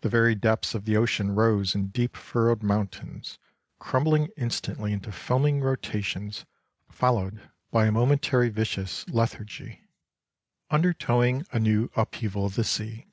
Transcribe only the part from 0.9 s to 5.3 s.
ocean rose in deep furrowed mountains, crumbling instantly into